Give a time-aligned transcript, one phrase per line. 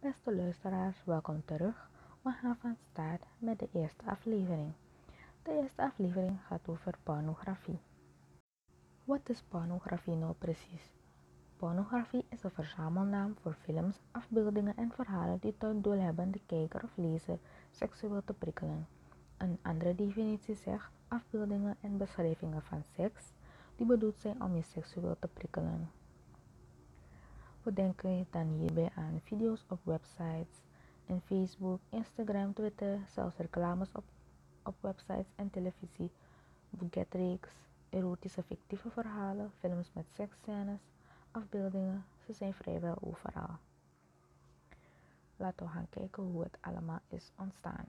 [0.00, 1.90] Beste luisteraars, welkom terug.
[2.22, 4.72] We gaan van start met de eerste aflevering.
[5.42, 7.78] De eerste aflevering gaat over pornografie.
[9.04, 10.92] Wat is pornografie nou precies?
[11.56, 16.84] Pornografie is een verzamelnaam voor films, afbeeldingen en verhalen die tot doel hebben de kijker
[16.84, 17.38] of lezer
[17.70, 18.86] seksueel te prikkelen.
[19.36, 23.32] Een andere definitie zegt afbeeldingen en beschrijvingen van seks
[23.76, 25.99] die bedoeld zijn om je seksueel te prikkelen.
[27.62, 30.62] We denken dan hierbij aan video's op websites
[31.06, 34.04] en Facebook, Instagram, Twitter, zelfs reclames op,
[34.62, 36.10] op websites en televisie,
[36.70, 37.48] boeketreeks,
[37.88, 40.80] erotische fictieve verhalen, films met seksscènes,
[41.30, 43.56] afbeeldingen, ze zijn vrijwel overal.
[45.36, 47.84] Laten we gaan kijken hoe het allemaal is ontstaan.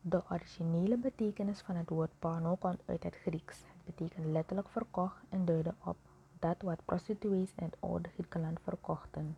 [0.00, 3.58] De originele betekenis van het woord porno komt uit het Grieks.
[3.58, 5.96] Het betekent letterlijk verkocht en duidde op
[6.40, 9.36] dat wat prostituees het oude Griekenland verkochten.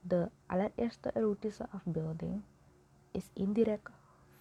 [0.00, 2.42] De allereerste erotische afbeelding
[3.10, 3.90] is indirect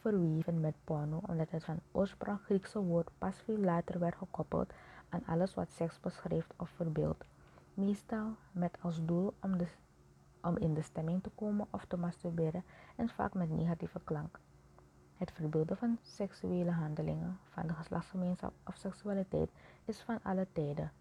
[0.01, 4.73] verweven met porno omdat het van oorsprong Griekse woord pas veel later werd gekoppeld
[5.09, 7.25] aan alles wat seks beschrijft of verbeeldt,
[7.73, 9.67] meestal met als doel om, de,
[10.41, 12.63] om in de stemming te komen of te masturberen
[12.95, 14.39] en vaak met negatieve klank.
[15.17, 19.49] Het verbeelden van seksuele handelingen, van de geslachtsgemeenschap of seksualiteit
[19.85, 20.91] is van alle tijden.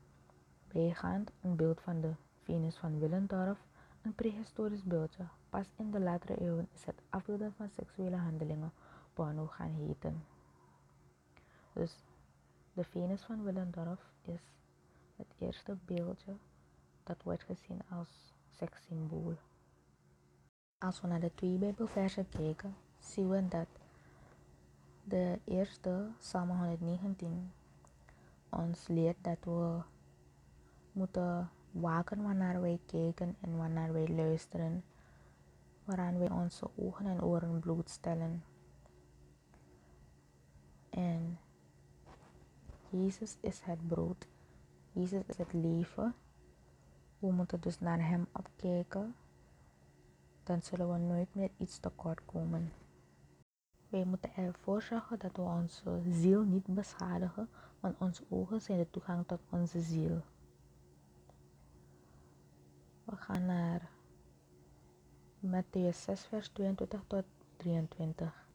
[0.73, 3.59] Bijgaand een beeld van de Venus van Willendorf,
[4.03, 5.25] een prehistorisch beeldje.
[5.51, 8.73] Pas in de latere eeuwen is het afbeelden van seksuele handelingen
[9.13, 10.25] porno gaan heten.
[11.73, 12.05] Dus
[12.73, 14.43] de Venus van Willendorf is
[15.17, 16.37] het eerste beeldje
[17.03, 19.37] dat wordt gezien als sekssymbool.
[20.79, 23.67] Als we naar de twee Bijbelversen kijken, zien we dat
[25.05, 27.53] de eerste, Psalm 119,
[28.49, 29.81] ons leert dat we
[30.93, 34.85] moeten waken wanneer wij kijken en wanneer wij luisteren,
[35.85, 38.45] waaraan wij onze ogen en oren blootstellen.
[40.91, 41.39] En
[42.91, 44.27] Jezus is het brood.
[44.93, 46.15] Jezus is het leven.
[47.19, 49.15] We moeten dus naar Hem opkijken.
[50.43, 52.73] Dan zullen we nooit meer iets tekort komen.
[53.89, 57.49] Wij moeten ervoor zorgen dat we onze ziel niet beschadigen,
[57.81, 60.23] want onze ogen zijn de toegang tot onze ziel.
[63.09, 63.89] We gaan naar
[65.41, 67.25] Matthäus 6, vers 22 tot
[67.57, 68.47] 23.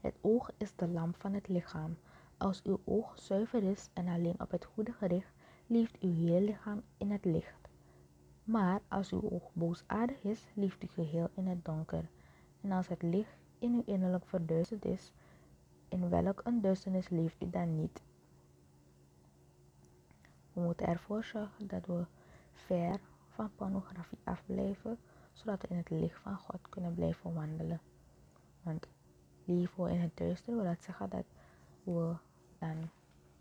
[0.00, 1.96] Het oog is de lamp van het lichaam.
[2.36, 5.32] Als uw oog zuiver is en alleen op het goede gericht,
[5.66, 7.68] leeft uw hele lichaam in het licht.
[8.44, 12.08] Maar als uw oog boosaardig is, leeft u geheel in het donker.
[12.60, 15.12] En als het licht in uw innerlijk verduisterd is,
[15.88, 18.02] in welk een duisternis leeft u dan niet?
[20.52, 22.04] We moeten ervoor zorgen dat we
[22.52, 23.00] ver
[23.36, 24.98] van pornografie afblijven,
[25.32, 27.80] zodat we in het licht van God kunnen blijven wandelen.
[28.62, 28.88] Want
[29.44, 31.24] we in het duister, wil dat zeggen dat
[31.82, 32.14] we
[32.58, 32.90] dan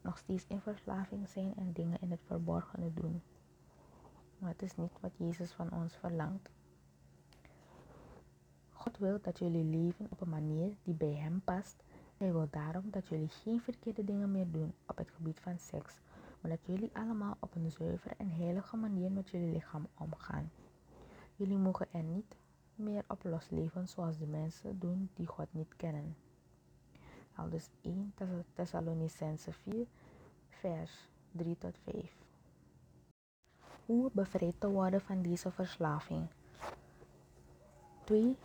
[0.02, 3.22] nog steeds in verslaving zijn en dingen in het verborgene doen.
[4.38, 6.50] Maar het is niet wat Jezus van ons verlangt.
[8.70, 11.84] God wil dat jullie leven op een manier die bij Hem past.
[12.18, 16.00] Hij wil daarom dat jullie geen verkeerde dingen meer doen op het gebied van seks,
[16.48, 20.52] dat jullie allemaal op een zuivere en heilige manier met jullie lichaam omgaan.
[21.36, 22.36] Jullie mogen er niet
[22.76, 26.16] meer op losleven zoals de mensen doen die God niet kennen.
[27.36, 28.14] Al dus 1
[28.54, 29.86] Thessalonicense 4,
[30.50, 32.16] vers 3 tot 5.
[33.86, 36.28] Hoe bevrijd te worden van deze verslaving?
[38.04, 38.36] 2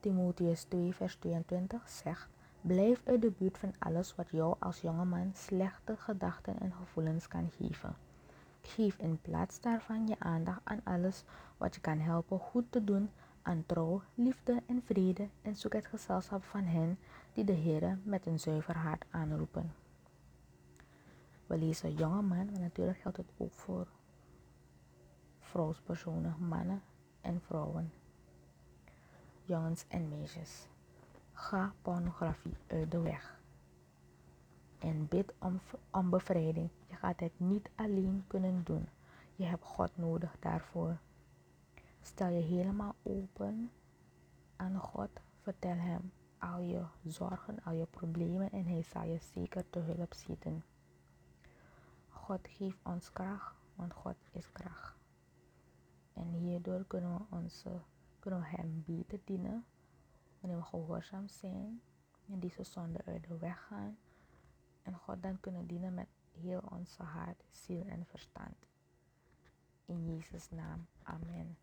[0.00, 2.28] Timotheus 2, vers 22 zegt:
[2.66, 7.50] Blijf uit de buurt van alles wat jou als jongeman slechte gedachten en gevoelens kan
[7.50, 7.96] geven.
[8.60, 11.24] Geef in plaats daarvan je aandacht aan alles
[11.56, 13.10] wat je kan helpen goed te doen
[13.42, 16.98] aan trouw, liefde en vrede en zoek het gezelschap van hen
[17.32, 19.72] die de Heer met een zuiver hart aanroepen.
[21.46, 23.86] We lezen jonge man, maar natuurlijk geldt het ook voor
[25.38, 26.82] vrouwspersonen, mannen
[27.20, 27.92] en vrouwen,
[29.42, 30.68] jongens en meisjes.
[31.36, 33.40] Ga pornografie uit de weg.
[34.78, 35.32] En bid
[35.90, 36.70] om, bevrijding.
[36.86, 38.88] Je gaat het niet alleen kunnen doen.
[39.36, 40.98] Je hebt God nodig daarvoor.
[42.00, 43.70] Stel je helemaal open
[44.56, 45.08] aan God.
[45.40, 50.12] Vertel Hem al je zorgen, al je problemen en Hij zal je zeker te hulp
[50.12, 50.64] schieten.
[52.08, 54.96] God geeft ons kracht, want God is kracht.
[56.12, 57.80] En hierdoor kunnen we, onze,
[58.18, 59.64] kunnen Hem beter dienen
[60.44, 61.82] wanneer we gehoorzaam zijn
[62.28, 63.98] en deze zonde uit de weg gaan.
[64.82, 66.08] En God dan kunnen dienen met
[66.40, 68.56] heel onze hart, ziel en verstand.
[69.84, 70.86] In Jezus' naam.
[71.02, 71.58] Amen.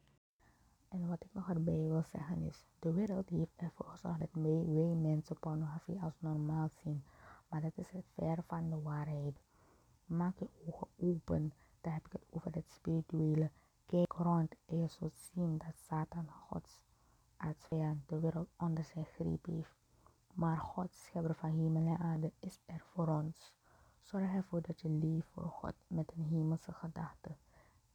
[0.88, 4.96] En wat ik nog erbij wil zeggen is, de wereld heeft ervoor gezorgd dat wij,
[4.96, 7.04] mensen pornografie als normaal zien.
[7.48, 9.40] Maar dat is het ver van de waarheid.
[10.06, 11.54] Maak je ogen open.
[11.82, 13.52] Daar heb ik het over het spirituele.
[13.86, 16.82] Kijk rond en je zult zien dat Satan, Gods
[17.42, 19.76] aardsvijand, de wereld onder zijn greep heeft.
[20.34, 23.54] Maar God, schepper van hemel en aarde, is er voor ons.
[24.00, 27.36] Zorg ervoor dat je leeft voor God met een hemelse gedachte,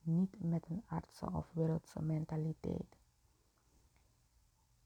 [0.03, 2.97] niet met een aardse of wereldse mentaliteit.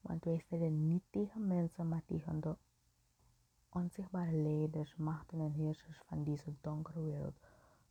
[0.01, 2.55] Want wij strijden niet tegen mensen, maar tegen de
[3.69, 7.35] onzichtbare leiders, machten en heersers van deze donkere wereld.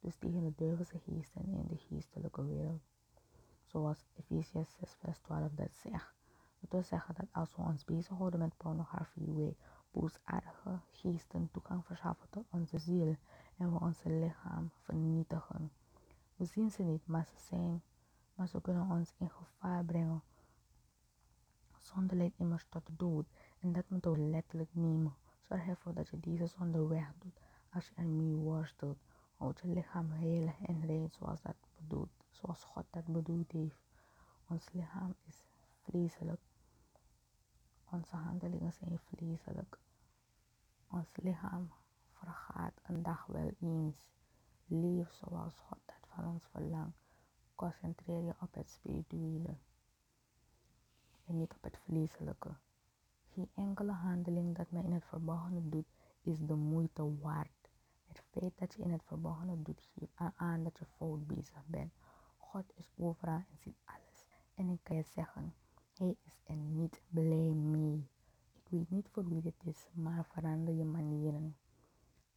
[0.00, 2.82] Dus tegen de duivelse geesten in de geestelijke wereld.
[3.64, 6.19] Zoals Ephesians 6 vers 12 dat zegt.
[6.60, 9.56] Dat wil zeggen dat als we ons bezighouden met pornografie, wij
[9.90, 13.16] boosaardige geesten toegang verschaffen tot onze ziel
[13.56, 15.72] en we onze lichaam vernietigen.
[16.36, 17.82] We zien ze niet, maar ze zijn,
[18.34, 20.22] maar ze kunnen ons in gevaar brengen.
[21.78, 23.26] Zonde leidt immers tot dood
[23.60, 25.14] en dat moeten we letterlijk nemen.
[25.40, 27.40] Zorg ervoor dat je deze zonde wegdoet
[27.72, 28.98] als je ermee worstelt.
[29.36, 33.80] Houd je lichaam heilig en rein zoals dat bedoelt, zoals God dat bedoeld heeft.
[34.48, 35.44] Ons lichaam is
[35.82, 36.40] vleeselijk.
[37.90, 39.78] Onze handelingen zijn vleeselijk.
[40.90, 41.72] Ons lichaam
[42.12, 44.08] vergaat een dag wel eens.
[44.66, 46.98] Leef zoals God dat van ons verlangt.
[47.54, 49.56] Concentreer je op het spirituele
[51.24, 52.50] en niet op het vleeselijke.
[53.32, 55.86] Geen enkele handeling dat men in het verborgene doet,
[56.22, 57.70] is de moeite waard.
[58.06, 61.92] Het feit dat je in het verborgene doet, geeft aan dat je fout bezig bent.
[62.38, 64.26] God is overal en ziet alles.
[64.54, 65.54] En ik kan je zeggen,
[66.00, 68.08] hij is er niet blij mee.
[68.52, 71.56] Ik weet niet voor wie dit is, maar verander je manieren.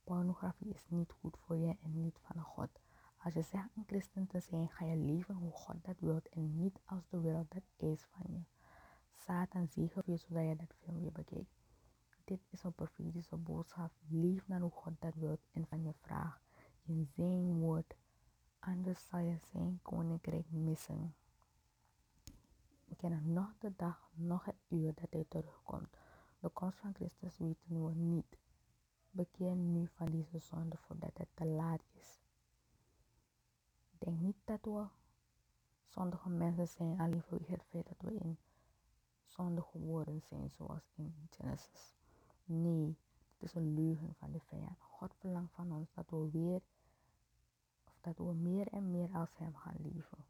[0.04, 2.70] Pornografie is niet goed voor je en niet van God.
[3.18, 6.56] Als je zegt een christen te zijn, ga je leven hoe God dat wilt en
[6.56, 8.42] niet als de wereld dat is van je.
[9.12, 11.56] Satan zegen je zodat je dat filmpje bekijkt.
[12.24, 13.92] Dit is een profetische boodschap.
[14.08, 16.42] Leef naar hoe God dat wilt en van je vraagt
[16.82, 17.96] in zijn woord.
[18.60, 21.16] Anders zal je zijn koninkrijk missen.
[23.04, 25.98] Kennen nog de dag, nog het uur dat hij terugkomt.
[26.40, 28.38] De komst van Christus weten we niet.
[29.12, 32.20] Bekeer nu van deze zonde voordat het te laat is.
[33.98, 34.86] Denk niet dat we
[35.88, 38.38] zondige mensen zijn alleen vanwege het feit dat we in
[39.26, 41.96] zondige woorden zijn zoals in Genesis.
[42.46, 42.98] Nee,
[43.34, 44.80] het is een leugen van de vijand.
[44.80, 46.62] God verlangt van ons dat we weer,
[47.88, 50.26] of dat we meer en meer als Hem gaan leven.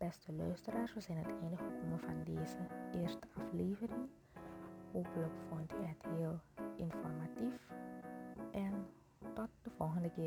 [0.00, 2.56] Beste luisteraars, we zijn het einde gekomen van deze
[2.92, 4.08] eerste aflevering.
[4.92, 6.40] Hopelijk vond u het heel
[6.76, 7.68] informatief.
[8.52, 8.86] En
[9.34, 10.24] tot de volgende keer.